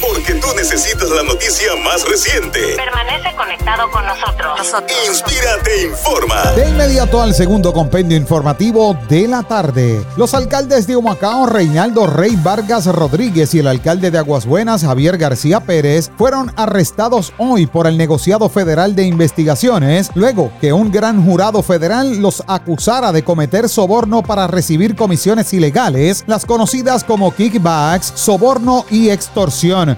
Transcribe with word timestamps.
Porque 0.00 0.34
tú 0.34 0.48
necesitas 0.56 1.08
la 1.10 1.22
noticia 1.22 1.74
más 1.82 2.06
reciente. 2.08 2.60
Permanece 2.76 3.34
conectado 3.36 3.90
con 3.90 4.04
nosotros. 4.06 4.60
Inspírate 5.08 5.86
informa. 5.86 6.52
De 6.52 6.68
inmediato 6.68 7.20
al 7.22 7.34
segundo 7.34 7.72
compendio 7.72 8.16
informativo 8.16 8.96
de 9.08 9.28
la 9.28 9.42
tarde. 9.42 10.04
Los 10.16 10.34
alcaldes 10.34 10.86
de 10.86 10.96
Humacao, 10.96 11.46
Reinaldo 11.46 12.06
Rey 12.06 12.36
Vargas 12.36 12.86
Rodríguez 12.86 13.54
y 13.54 13.60
el 13.60 13.66
alcalde 13.66 14.10
de 14.10 14.18
Aguas 14.18 14.46
Buenas, 14.46 14.82
Javier 14.82 15.16
García 15.18 15.60
Pérez, 15.60 16.10
fueron 16.16 16.52
arrestados 16.56 17.32
hoy 17.38 17.66
por 17.66 17.86
el 17.86 17.96
negociado 17.96 18.48
federal 18.48 18.94
de 18.94 19.04
investigaciones, 19.04 20.10
luego 20.14 20.52
que 20.60 20.72
un 20.72 20.90
gran 20.90 21.24
jurado 21.24 21.62
federal 21.62 22.20
los 22.20 22.42
acusara 22.46 23.12
de 23.12 23.24
cometer 23.24 23.68
soborno 23.68 24.22
para 24.22 24.46
recibir 24.46 24.96
comisiones 24.96 25.52
ilegales, 25.52 26.24
las 26.26 26.44
conocidas 26.46 27.04
como 27.04 27.34
kickbacks, 27.34 28.12
soborno 28.14 28.84
y 28.90 29.10
extorsión. 29.10 29.33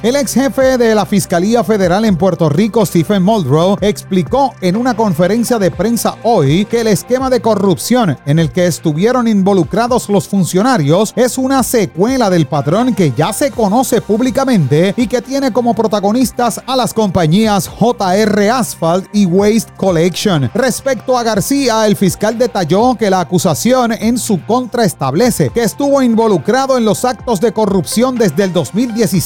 El 0.02 0.16
ex 0.16 0.32
jefe 0.32 0.78
de 0.78 0.94
la 0.94 1.04
Fiscalía 1.04 1.62
Federal 1.62 2.06
en 2.06 2.16
Puerto 2.16 2.48
Rico, 2.48 2.86
Stephen 2.86 3.22
Muldrow, 3.22 3.76
explicó 3.82 4.54
en 4.62 4.76
una 4.76 4.96
conferencia 4.96 5.58
de 5.58 5.70
prensa 5.70 6.16
hoy 6.22 6.64
que 6.64 6.80
el 6.80 6.86
esquema 6.86 7.28
de 7.28 7.42
corrupción 7.42 8.16
en 8.24 8.38
el 8.38 8.50
que 8.50 8.66
estuvieron 8.66 9.28
involucrados 9.28 10.08
los 10.08 10.26
funcionarios 10.26 11.12
es 11.16 11.36
una 11.36 11.62
secuela 11.62 12.30
del 12.30 12.46
patrón 12.46 12.94
que 12.94 13.12
ya 13.12 13.34
se 13.34 13.50
conoce 13.50 14.00
públicamente 14.00 14.94
y 14.96 15.06
que 15.06 15.20
tiene 15.20 15.52
como 15.52 15.74
protagonistas 15.74 16.62
a 16.66 16.74
las 16.74 16.94
compañías 16.94 17.68
JR 17.68 18.50
Asphalt 18.50 19.06
y 19.12 19.26
Waste 19.26 19.70
Collection. 19.76 20.50
Respecto 20.54 21.18
a 21.18 21.22
García, 21.22 21.86
el 21.86 21.96
fiscal 21.96 22.38
detalló 22.38 22.94
que 22.94 23.10
la 23.10 23.20
acusación 23.20 23.92
en 23.92 24.16
su 24.16 24.42
contra 24.46 24.84
establece 24.84 25.50
que 25.50 25.62
estuvo 25.62 26.00
involucrado 26.00 26.78
en 26.78 26.86
los 26.86 27.04
actos 27.04 27.38
de 27.38 27.52
corrupción 27.52 28.16
desde 28.16 28.44
el 28.44 28.54
2017 28.54 29.25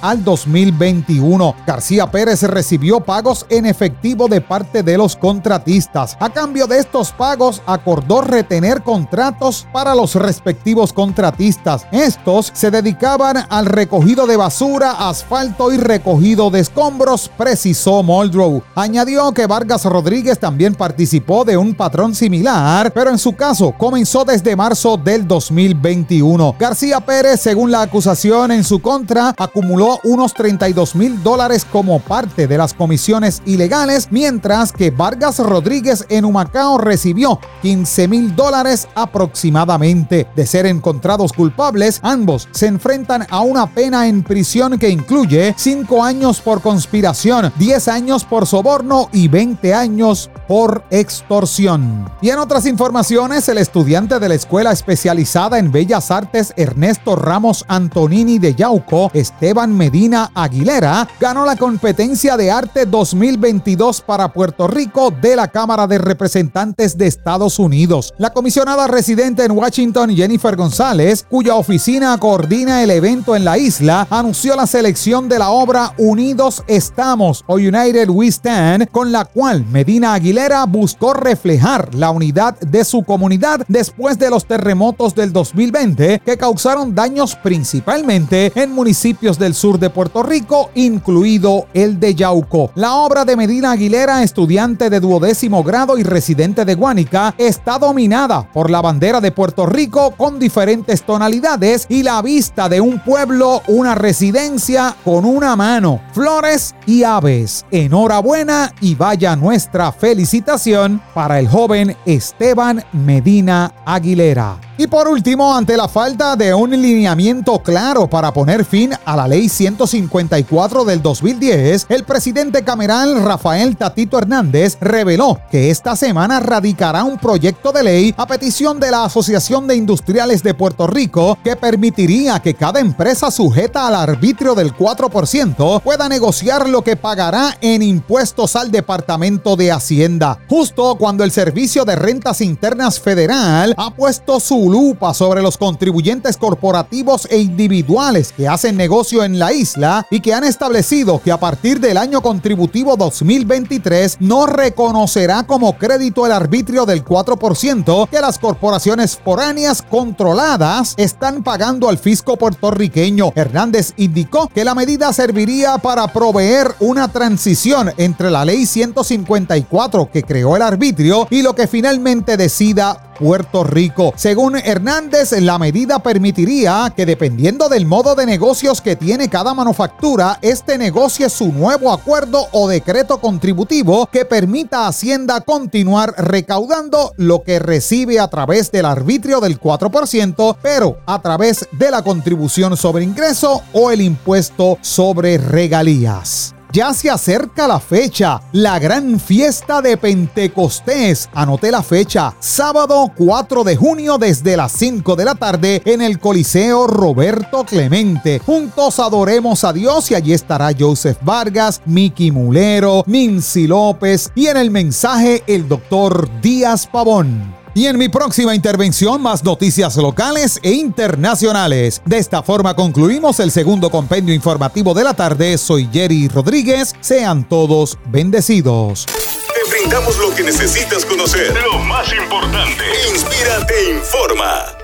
al 0.00 0.22
2021. 0.22 1.56
García 1.66 2.08
Pérez 2.08 2.44
recibió 2.44 3.00
pagos 3.00 3.46
en 3.48 3.66
efectivo 3.66 4.28
de 4.28 4.40
parte 4.40 4.84
de 4.84 4.96
los 4.96 5.16
contratistas. 5.16 6.16
A 6.20 6.30
cambio 6.30 6.68
de 6.68 6.78
estos 6.78 7.10
pagos, 7.10 7.60
acordó 7.66 8.20
retener 8.20 8.84
contratos 8.84 9.66
para 9.72 9.96
los 9.96 10.14
respectivos 10.14 10.92
contratistas. 10.92 11.84
Estos 11.90 12.52
se 12.54 12.70
dedicaban 12.70 13.38
al 13.48 13.66
recogido 13.66 14.24
de 14.28 14.36
basura, 14.36 15.08
asfalto 15.08 15.72
y 15.72 15.78
recogido 15.78 16.50
de 16.50 16.60
escombros, 16.60 17.28
precisó 17.36 18.04
Muldrow. 18.04 18.62
Añadió 18.76 19.32
que 19.32 19.48
Vargas 19.48 19.84
Rodríguez 19.84 20.38
también 20.38 20.76
participó 20.76 21.44
de 21.44 21.56
un 21.56 21.74
patrón 21.74 22.14
similar, 22.14 22.92
pero 22.92 23.10
en 23.10 23.18
su 23.18 23.34
caso 23.34 23.74
comenzó 23.76 24.24
desde 24.24 24.54
marzo 24.54 24.96
del 24.96 25.26
2021. 25.26 26.54
García 26.56 27.00
Pérez, 27.00 27.40
según 27.40 27.72
la 27.72 27.82
acusación 27.82 28.52
en 28.52 28.62
su 28.62 28.80
contra, 28.80 29.34
acumuló 29.40 29.98
unos 30.04 30.34
32 30.34 30.94
mil 30.94 31.22
dólares 31.22 31.66
como 31.72 31.98
parte 31.98 32.46
de 32.46 32.58
las 32.58 32.74
comisiones 32.74 33.42
ilegales, 33.46 34.08
mientras 34.10 34.70
que 34.70 34.90
Vargas 34.90 35.38
Rodríguez 35.38 36.04
en 36.10 36.26
Humacao 36.26 36.76
recibió 36.76 37.40
15 37.62 38.06
mil 38.06 38.36
dólares 38.36 38.86
aproximadamente. 38.94 40.28
De 40.36 40.46
ser 40.46 40.66
encontrados 40.66 41.32
culpables, 41.32 42.00
ambos 42.02 42.48
se 42.50 42.66
enfrentan 42.66 43.26
a 43.30 43.40
una 43.40 43.66
pena 43.66 44.06
en 44.06 44.22
prisión 44.22 44.78
que 44.78 44.90
incluye 44.90 45.54
5 45.56 46.04
años 46.04 46.40
por 46.40 46.60
conspiración, 46.60 47.50
10 47.58 47.88
años 47.88 48.24
por 48.24 48.46
soborno 48.46 49.08
y 49.10 49.28
20 49.28 49.72
años 49.72 50.30
por 50.46 50.84
extorsión. 50.90 52.10
Y 52.20 52.28
en 52.28 52.38
otras 52.38 52.66
informaciones, 52.66 53.48
el 53.48 53.56
estudiante 53.56 54.18
de 54.18 54.28
la 54.28 54.34
Escuela 54.34 54.72
Especializada 54.72 55.58
en 55.58 55.72
Bellas 55.72 56.10
Artes 56.10 56.52
Ernesto 56.56 57.16
Ramos 57.16 57.64
Antonini 57.68 58.38
de 58.38 58.54
Yauco, 58.54 59.10
Esteban 59.30 59.76
Medina 59.76 60.30
Aguilera, 60.34 61.08
ganó 61.20 61.44
la 61.44 61.56
competencia 61.56 62.36
de 62.36 62.50
arte 62.50 62.84
2022 62.84 64.00
para 64.00 64.32
Puerto 64.32 64.66
Rico 64.66 65.10
de 65.10 65.36
la 65.36 65.48
Cámara 65.48 65.86
de 65.86 65.98
Representantes 65.98 66.98
de 66.98 67.06
Estados 67.06 67.58
Unidos. 67.58 68.12
La 68.18 68.30
comisionada 68.30 68.88
residente 68.88 69.44
en 69.44 69.52
Washington, 69.52 70.14
Jennifer 70.14 70.56
González, 70.56 71.24
cuya 71.28 71.54
oficina 71.54 72.16
coordina 72.18 72.82
el 72.82 72.90
evento 72.90 73.36
en 73.36 73.44
la 73.44 73.56
isla, 73.56 74.06
anunció 74.10 74.56
la 74.56 74.66
selección 74.66 75.28
de 75.28 75.38
la 75.38 75.50
obra 75.50 75.94
Unidos 75.96 76.64
Estamos 76.66 77.44
o 77.46 77.54
United 77.54 78.08
We 78.10 78.26
Stand, 78.28 78.88
con 78.90 79.12
la 79.12 79.24
cual 79.24 79.64
Medina 79.66 80.14
Aguilera 80.14 80.64
buscó 80.66 81.14
reflejar 81.14 81.94
la 81.94 82.10
unidad 82.10 82.58
de 82.58 82.84
su 82.84 83.04
comunidad 83.04 83.64
después 83.68 84.18
de 84.18 84.30
los 84.30 84.44
terremotos 84.44 85.14
del 85.14 85.32
2020 85.32 86.22
que 86.24 86.36
causaron 86.36 86.94
daños 86.94 87.36
principalmente 87.36 88.52
en 88.54 88.72
municipios 88.72 89.09
del 89.10 89.54
sur 89.54 89.78
de 89.80 89.90
Puerto 89.90 90.22
Rico, 90.22 90.70
incluido 90.76 91.66
el 91.74 91.98
de 91.98 92.14
Yauco. 92.14 92.70
La 92.76 92.94
obra 92.94 93.24
de 93.24 93.34
Medina 93.34 93.72
Aguilera, 93.72 94.22
estudiante 94.22 94.88
de 94.88 95.00
duodécimo 95.00 95.64
grado 95.64 95.98
y 95.98 96.04
residente 96.04 96.64
de 96.64 96.76
Guánica, 96.76 97.34
está 97.36 97.78
dominada 97.78 98.48
por 98.52 98.70
la 98.70 98.80
bandera 98.80 99.20
de 99.20 99.32
Puerto 99.32 99.66
Rico 99.66 100.12
con 100.16 100.38
diferentes 100.38 101.02
tonalidades 101.02 101.86
y 101.88 102.04
la 102.04 102.22
vista 102.22 102.68
de 102.68 102.80
un 102.80 103.00
pueblo, 103.00 103.62
una 103.66 103.96
residencia 103.96 104.94
con 105.04 105.24
una 105.24 105.56
mano, 105.56 106.00
flores 106.12 106.76
y 106.86 107.02
aves. 107.02 107.66
Enhorabuena 107.72 108.72
y 108.80 108.94
vaya 108.94 109.34
nuestra 109.34 109.90
felicitación 109.90 111.02
para 111.14 111.40
el 111.40 111.48
joven 111.48 111.96
Esteban 112.06 112.84
Medina 112.92 113.74
Aguilera. 113.84 114.69
Y 114.80 114.86
por 114.86 115.08
último, 115.08 115.54
ante 115.54 115.76
la 115.76 115.88
falta 115.88 116.36
de 116.36 116.54
un 116.54 116.70
lineamiento 116.70 117.58
claro 117.58 118.08
para 118.08 118.32
poner 118.32 118.64
fin 118.64 118.92
a 119.04 119.14
la 119.14 119.28
ley 119.28 119.46
154 119.46 120.86
del 120.86 121.02
2010, 121.02 121.84
el 121.90 122.04
presidente 122.04 122.64
cameral 122.64 123.22
Rafael 123.22 123.76
Tatito 123.76 124.16
Hernández 124.16 124.78
reveló 124.80 125.38
que 125.50 125.68
esta 125.68 125.96
semana 125.96 126.40
radicará 126.40 127.04
un 127.04 127.18
proyecto 127.18 127.72
de 127.72 127.82
ley 127.82 128.14
a 128.16 128.26
petición 128.26 128.80
de 128.80 128.90
la 128.90 129.04
Asociación 129.04 129.66
de 129.66 129.76
Industriales 129.76 130.42
de 130.42 130.54
Puerto 130.54 130.86
Rico 130.86 131.36
que 131.44 131.56
permitiría 131.56 132.40
que 132.40 132.54
cada 132.54 132.80
empresa 132.80 133.30
sujeta 133.30 133.86
al 133.86 133.96
arbitrio 133.96 134.54
del 134.54 134.74
4% 134.74 135.82
pueda 135.82 136.08
negociar 136.08 136.66
lo 136.66 136.80
que 136.80 136.96
pagará 136.96 137.54
en 137.60 137.82
impuestos 137.82 138.56
al 138.56 138.70
Departamento 138.70 139.56
de 139.56 139.72
Hacienda. 139.72 140.38
Justo 140.48 140.94
cuando 140.94 141.22
el 141.22 141.32
Servicio 141.32 141.84
de 141.84 141.96
Rentas 141.96 142.40
Internas 142.40 142.98
Federal 142.98 143.74
ha 143.76 143.90
puesto 143.90 144.40
su 144.40 144.69
lupa 144.70 145.12
sobre 145.14 145.42
los 145.42 145.58
contribuyentes 145.58 146.36
corporativos 146.36 147.26
e 147.30 147.38
individuales 147.38 148.32
que 148.32 148.48
hacen 148.48 148.76
negocio 148.76 149.24
en 149.24 149.38
la 149.38 149.52
isla 149.52 150.06
y 150.10 150.20
que 150.20 150.34
han 150.34 150.44
establecido 150.44 151.20
que 151.20 151.32
a 151.32 151.40
partir 151.40 151.80
del 151.80 151.96
año 151.96 152.22
contributivo 152.22 152.96
2023 152.96 154.18
no 154.20 154.46
reconocerá 154.46 155.42
como 155.44 155.76
crédito 155.76 156.26
el 156.26 156.32
arbitrio 156.32 156.86
del 156.86 157.04
4% 157.04 158.08
que 158.08 158.20
las 158.20 158.38
corporaciones 158.38 159.16
foráneas 159.16 159.82
controladas 159.82 160.94
están 160.96 161.42
pagando 161.42 161.88
al 161.88 161.98
fisco 161.98 162.36
puertorriqueño. 162.36 163.32
Hernández 163.34 163.92
indicó 163.96 164.48
que 164.48 164.64
la 164.64 164.74
medida 164.74 165.12
serviría 165.12 165.78
para 165.78 166.06
proveer 166.08 166.74
una 166.80 167.08
transición 167.08 167.92
entre 167.96 168.30
la 168.30 168.44
ley 168.44 168.66
154 168.66 170.10
que 170.12 170.22
creó 170.22 170.56
el 170.56 170.62
arbitrio 170.62 171.26
y 171.30 171.42
lo 171.42 171.54
que 171.54 171.66
finalmente 171.66 172.36
decida 172.36 173.09
Puerto 173.20 173.64
Rico. 173.64 174.14
Según 174.16 174.56
Hernández, 174.56 175.32
la 175.32 175.58
medida 175.58 175.98
permitiría 175.98 176.92
que 176.96 177.04
dependiendo 177.04 177.68
del 177.68 177.84
modo 177.84 178.14
de 178.14 178.24
negocios 178.24 178.80
que 178.80 178.96
tiene 178.96 179.28
cada 179.28 179.52
manufactura, 179.52 180.38
este 180.40 180.78
negocie 180.78 181.28
su 181.28 181.52
nuevo 181.52 181.92
acuerdo 181.92 182.46
o 182.52 182.66
decreto 182.66 183.20
contributivo 183.20 184.06
que 184.06 184.24
permita 184.24 184.86
a 184.86 184.88
Hacienda 184.88 185.42
continuar 185.42 186.14
recaudando 186.16 187.12
lo 187.16 187.42
que 187.42 187.58
recibe 187.58 188.18
a 188.18 188.28
través 188.28 188.72
del 188.72 188.86
arbitrio 188.86 189.40
del 189.40 189.60
4%, 189.60 190.56
pero 190.62 190.96
a 191.04 191.20
través 191.20 191.68
de 191.72 191.90
la 191.90 192.02
contribución 192.02 192.76
sobre 192.76 193.04
ingreso 193.04 193.62
o 193.74 193.90
el 193.90 194.00
impuesto 194.00 194.78
sobre 194.80 195.36
regalías. 195.36 196.54
Ya 196.72 196.94
se 196.94 197.10
acerca 197.10 197.66
la 197.66 197.80
fecha, 197.80 198.40
la 198.52 198.78
gran 198.78 199.18
fiesta 199.18 199.82
de 199.82 199.96
Pentecostés. 199.96 201.28
Anoté 201.34 201.72
la 201.72 201.82
fecha, 201.82 202.34
sábado 202.38 203.10
4 203.16 203.64
de 203.64 203.74
junio 203.74 204.18
desde 204.18 204.56
las 204.56 204.70
5 204.72 205.16
de 205.16 205.24
la 205.24 205.34
tarde 205.34 205.82
en 205.84 206.00
el 206.00 206.20
Coliseo 206.20 206.86
Roberto 206.86 207.64
Clemente. 207.64 208.38
Juntos 208.38 209.00
adoremos 209.00 209.64
a 209.64 209.72
Dios 209.72 210.12
y 210.12 210.14
allí 210.14 210.32
estará 210.32 210.70
Joseph 210.78 211.18
Vargas, 211.22 211.82
Miki 211.86 212.30
Mulero, 212.30 213.02
Mincy 213.06 213.66
López 213.66 214.30
y 214.36 214.46
en 214.46 214.56
el 214.56 214.70
mensaje 214.70 215.42
el 215.48 215.66
doctor 215.68 216.28
Díaz 216.40 216.86
Pavón. 216.86 217.59
Y 217.74 217.86
en 217.86 217.98
mi 217.98 218.08
próxima 218.08 218.54
intervención, 218.54 219.22
más 219.22 219.44
noticias 219.44 219.96
locales 219.96 220.58
e 220.62 220.72
internacionales. 220.72 222.02
De 222.04 222.18
esta 222.18 222.42
forma 222.42 222.74
concluimos 222.74 223.38
el 223.40 223.50
segundo 223.50 223.90
compendio 223.90 224.34
informativo 224.34 224.92
de 224.94 225.04
la 225.04 225.14
tarde. 225.14 225.56
Soy 225.56 225.88
Jerry 225.92 226.28
Rodríguez. 226.28 226.94
Sean 227.00 227.48
todos 227.48 227.96
bendecidos. 228.06 229.06
Te 229.06 229.70
brindamos 229.70 230.18
lo 230.18 230.34
que 230.34 230.42
necesitas 230.42 231.04
conocer. 231.04 231.54
Lo 231.62 231.78
más 231.78 232.12
importante. 232.12 232.84
Inspírate, 233.12 233.74
informa. 233.92 234.79